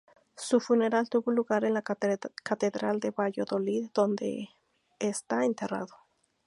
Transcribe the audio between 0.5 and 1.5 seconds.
funeral tuvo